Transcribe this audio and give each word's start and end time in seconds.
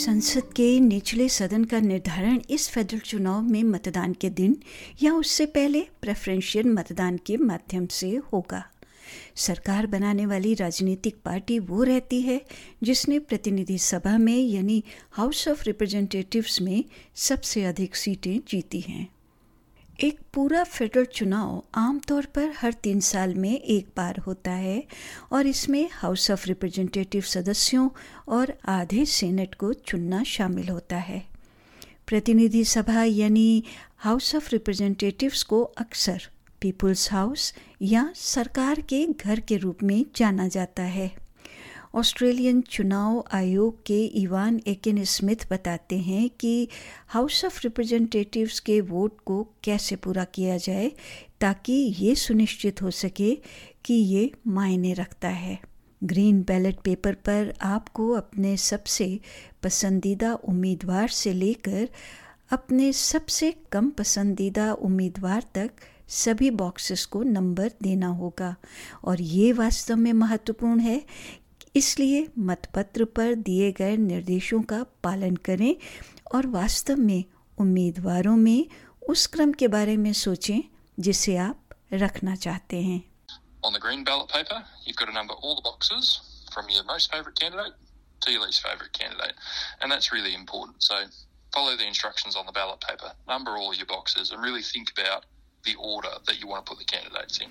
संसद 0.00 0.42
के 0.56 0.80
निचले 0.80 1.28
सदन 1.28 1.64
का 1.64 1.80
निर्धारण 1.80 2.40
इस 2.50 2.68
फेडरल 2.68 2.98
चुनाव 2.98 3.42
में 3.42 3.62
मतदान 3.62 4.12
के 4.12 4.30
दिन 4.30 4.56
या 5.02 5.12
उससे 5.14 5.46
पहले 5.46 5.80
प्रेफरेंशियल 6.02 6.66
मतदान 6.66 7.16
के 7.16 7.36
माध्यम 7.36 7.86
से 7.86 8.10
होगा। 8.32 8.62
सरकार 9.36 9.86
बनाने 9.86 10.26
वाली 10.26 10.54
राजनीतिक 10.54 11.16
पार्टी 11.24 11.58
वो 11.58 11.82
रहती 11.82 12.20
है 12.22 12.40
जिसने 12.82 13.18
प्रतिनिधि 13.18 13.78
सभा 13.78 14.18
में 14.18 14.36
यानी 14.36 14.82
हाउस 15.12 15.48
ऑफ़ 15.48 15.64
रिप्रेजेंटेटिव्स 15.64 16.60
में 16.62 16.84
सबसे 17.14 17.64
अधिक 17.64 17.96
सीटें 17.96 18.40
जीती 18.48 18.80
हैं। 18.80 19.08
एक 20.02 20.18
पूरा 20.34 20.62
फेडरल 20.64 21.04
चुनाव 21.04 21.62
आमतौर 21.74 22.26
पर 22.26 22.52
हर 22.56 22.72
तीन 22.72 23.00
साल 23.00 23.34
में 23.34 23.60
एक 23.60 23.88
बार 23.96 24.18
होता 24.18 24.50
है 24.50 24.84
और 25.32 25.46
इसमें 25.46 25.88
हाउस 25.92 26.30
ऑफ़ 26.30 26.46
रिप्रेजेंटेटिव 26.46 27.22
सदस्यों 27.22 27.88
और 28.28 28.52
आधे 28.68 29.04
सेनेट 29.06 29.54
को 29.54 29.72
चुनना 29.72 30.22
शामिल 30.22 30.68
होता 30.68 30.96
है। 30.96 31.22
प्रतिनिधि 32.06 32.64
सभा 32.64 33.02
यानी 33.04 33.64
हाउस 33.98 34.34
ऑफ़ 34.34 34.48
रिप्रेजेंटेटिव्स 34.52 35.42
को 35.42 35.62
अक्सर 35.62 36.22
पीपुल्स 36.60 37.12
हाउस 37.12 37.54
या 37.82 38.12
सरकार 38.14 38.80
के 38.80 39.06
घर 39.06 39.40
के 39.40 39.56
रूप 39.56 39.82
में 39.82 40.04
जाना 40.16 40.48
जाता 40.48 40.82
है। 40.82 41.29
ऑस्ट्रेलियन 41.94 42.60
चुनाव 42.60 43.24
आयोग 43.32 43.82
के 43.86 44.04
इवान 44.04 44.60
एकिन 44.66 45.04
स्मिथ 45.04 45.36
बताते 45.50 45.98
हैं 45.98 46.30
कि 46.30 46.68
हाउस 47.08 47.44
ऑफ़ 47.44 47.60
रिप्रेजेंटेटिव्स 47.64 48.60
के 48.60 48.80
वोट 48.80 49.16
को 49.24 49.42
कैसे 49.64 49.96
पूरा 49.96 50.24
किया 50.24 50.56
जाए 50.56 50.92
ताकि 51.40 51.72
ये 51.72 52.14
सुनिश्चित 52.14 52.82
हो 52.82 52.90
सके 52.90 53.34
कि 53.84 53.94
ये 53.94 54.30
मायने 54.46 54.92
रखता 54.92 55.28
है। 55.28 55.58
ग्रीन 56.04 56.42
बैलेट 56.42 56.80
पेपर 56.80 57.14
पर 57.14 57.54
आपको 57.62 58.10
अपने 58.10 58.56
सबसे 58.56 59.20
पसंदीदा 59.62 60.34
उम्मीदवार 60.34 61.08
से 61.08 61.32
लेकर 61.32 61.88
अपने 62.52 62.92
सबसे 62.92 63.54
कम 63.72 63.90
पसंदीदा 63.90 64.72
उम्मीदवार 64.72 65.44
तक 65.54 65.70
सभी 66.08 66.50
बॉक्सेस 66.50 67.04
को 67.04 67.22
नंबर 67.22 67.72
देना 67.82 68.06
होगा। 68.06 68.56
और 69.04 69.20
ये 69.20 69.52
वास्तव 69.52 69.96
में 69.96 70.12
महत्वपूर्ण 70.12 70.80
है 70.80 71.02
इसलिए 71.76 72.26
मतपत्र 72.38 73.04
पर 73.16 73.34
दिए 73.48 73.70
गए 73.72 73.96
निर्देशों 73.96 74.62
का 74.72 74.82
पालन 75.04 75.36
करें 75.48 75.74
और 76.34 76.46
वास्तव 76.56 76.96
में 76.96 77.24
उम्मीदवारों 77.60 78.36
में 78.36 78.66
उस 79.08 79.26
क्रम 79.34 79.52
के 79.60 79.68
बारे 79.68 79.96
में 79.96 80.12
सोचें 80.12 80.60
जिसे 80.98 81.36
आप 81.36 81.74
रखना 81.92 82.36
चाहते 82.36 82.82
हैं 82.82 83.02
On 83.62 83.74
the 83.74 83.80
green 83.84 84.04
ballot 84.04 84.30
paper, 84.32 84.58
you've 84.86 84.96
got 84.96 85.08
to 85.08 85.14
number 85.14 85.34
all 85.34 85.54
the 85.56 85.64
boxes 85.64 86.06
from 86.52 86.70
your 86.74 86.84
most 86.84 87.12
favourite 87.12 87.38
candidate 87.40 87.74
to 88.22 88.32
your 88.32 88.42
least 88.44 88.62
favourite 88.62 88.92
candidate. 88.92 89.34
And 89.80 89.92
that's 89.92 90.12
really 90.12 90.34
important. 90.34 90.82
So 90.82 90.96
follow 91.52 91.76
the 91.76 91.86
instructions 91.86 92.36
on 92.36 92.46
the 92.46 92.52
ballot 92.52 92.80
paper, 92.80 93.12
number 93.28 93.58
all 93.58 93.74
your 93.74 93.86
boxes, 93.86 94.30
and 94.30 94.42
really 94.42 94.62
think 94.62 94.92
about 94.96 95.26
the 95.64 95.74
order 95.78 96.14
that 96.26 96.40
you 96.40 96.46
want 96.46 96.64
to 96.64 96.70
put 96.70 96.78
the 96.78 96.84
candidates 96.84 97.38
in. 97.38 97.50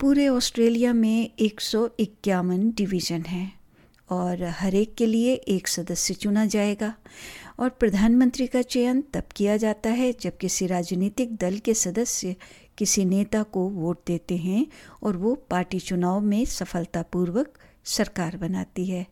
पूरे 0.00 0.26
Australia 0.28 0.92
में 0.92 1.30
एक 1.38 1.60
सौ 1.60 1.88
इक्यावन 2.00 2.68
division 2.70 3.22
हैं 3.22 3.52
और 4.10 4.42
हर 4.58 4.74
एक 4.74 4.94
के 4.94 5.06
लिए 5.06 5.34
एक 5.34 5.68
सदस्य 5.68 6.14
चुना 6.14 6.44
जाएगा। 6.46 6.92
और 7.60 7.68
प्रधानमंत्री 7.70 8.46
का 8.46 8.62
चयन 8.62 9.02
तब 9.14 9.28
किया 9.36 9.56
जाता 9.56 9.90
है 9.90 10.12
जब 10.20 10.36
किसी 10.36 10.66
राजनीतिक 10.66 11.34
दल 11.36 11.58
के 11.58 11.74
सदस्य 11.74 12.34
किसी 12.78 13.04
नेता 13.04 13.42
को 13.42 13.68
वोट 13.70 14.00
देते 14.06 14.36
हैं 14.36 14.66
और 15.02 15.16
वो 15.16 15.34
पार्टी 15.50 15.80
चुनाव 15.80 16.20
में 16.20 16.44
सफलतापूर्वक 16.44 17.58
सरकार 17.84 18.36
बनाती 18.36 18.86
है। 18.86 19.06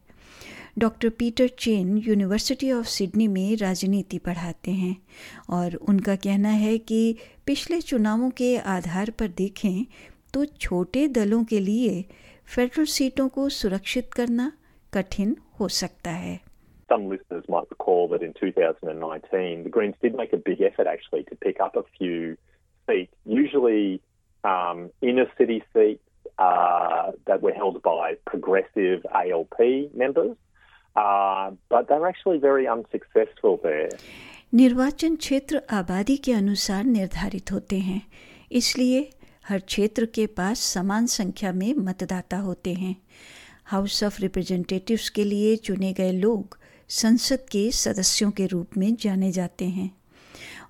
Doctor 0.79 1.09
Peter 1.09 1.49
Chen 1.59 1.97
university 1.99 2.73
of 2.73 2.87
Sydney 2.87 3.29
में 3.29 3.57
राजनीति 3.57 4.19
पढ़ाते 4.19 4.71
हैं 4.71 4.97
और 5.51 5.75
उनका 5.75 6.17
कहना 6.17 6.49
है 6.49 6.79
कि 6.79 7.17
पिछले 7.47 7.81
चुनावों 7.81 8.31
के 8.31 8.57
आधार 8.59 9.11
पर 9.11 9.29
देखें 9.29 9.85
तो 10.35 10.45
छोटे 10.61 11.07
दलों 11.19 11.45
के 11.45 11.61
लिए 11.61 12.05
फेडरल 12.55 12.85
सीटों 12.95 13.29
को 13.37 13.49
सुरक्षित 13.59 14.13
करना 14.13 14.51
कठिन 14.95 15.37
हो 15.61 15.69
सकता 15.83 16.11
है 16.25 16.41
Some 16.89 17.05
listeners 17.11 17.47
might 17.49 17.69
recall 17.71 18.09
that 18.09 18.23
in 18.23 18.35
2019, 18.39 19.63
the 19.65 19.71
Greens 19.71 19.95
did 20.03 20.15
make 20.15 20.35
a 20.35 20.41
big 20.49 20.61
effort 20.61 20.87
actually 20.87 21.25
to 21.31 21.37
pick 21.45 21.61
up 21.67 21.77
a 21.77 21.85
few 21.99 22.37
seats, 22.89 23.15
usually 23.25 24.01
um, 24.45 24.91
inner 25.01 25.27
city 25.39 25.63
seats 25.73 26.03
uh, 26.39 27.13
that 27.27 27.41
were 27.41 27.55
held 27.55 27.81
by 27.83 28.17
progressive 28.27 29.07
ALP 29.15 29.59
members, 29.95 30.37
uh, 30.97 31.51
but 31.71 31.89
they 31.89 31.99
were 31.99 32.09
actually 32.09 32.39
very 32.39 32.69
unsuccessful 32.77 33.59
there. 33.63 33.91
निर्वाचन 34.55 35.17
क्षेत्र 35.17 35.61
आबादी 35.71 36.17
के 36.17 36.33
अनुसार 36.33 36.85
निर्धारित 36.85 37.53
होते 37.53 37.79
हैं 37.79 38.01
इसलिए 38.53 39.01
हर 39.49 39.59
क्षेत्र 39.59 40.07
के 40.07 40.27
पास 40.27 40.61
समान 40.61 41.07
संख्या 41.07 41.53
में 41.53 41.75
मतदाता 41.75 42.37
होते 42.37 42.75
हैं। 42.75 42.97
हाउस 43.65 44.05
ऑफ़ 44.05 44.23
रिप्रेजेंटेटिव्स 44.23 45.09
के 45.09 45.25
लिए 45.25 45.57
चुने 45.57 45.93
गए 45.93 46.13
लोग 46.13 46.59
संसद 46.89 47.39
के 47.51 47.71
सदस्यों 47.71 48.31
के 48.31 48.47
रूप 48.47 48.71
में 48.77 48.97
जाने 48.97 49.33
जाते 49.33 49.65
हैं। 49.65 49.97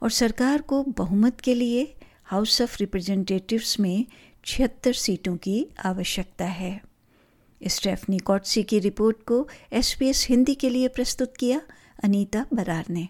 और 0.03 0.11
सरकार 0.11 0.63
को 0.63 0.83
बहुमत 0.83 1.41
के 1.41 1.55
लिए 1.55 1.95
हाउस 2.25 2.63
ऑफ़ 2.63 2.77
रिप्रेजेंटेटिव्स 2.81 3.81
में 3.81 4.07
छिहत्तर 4.47 4.93
सीटों 4.93 5.37
की 5.37 5.67
आवश्यकता 5.85 6.45
है। 6.45 6.83
स्टेफनी 7.67 8.19
कॉटसी 8.19 8.63
की 8.63 8.79
रिपोर्ट 8.79 9.17
को 9.27 9.49
एसपीएस 9.73 10.27
हिंदी 10.29 10.55
के 10.55 10.71
लिए 10.71 10.89
प्रस्तुत 10.89 11.37
किया, 11.37 11.61
अनीता 12.05 12.47
बरार 12.55 12.85
ने। 12.91 13.09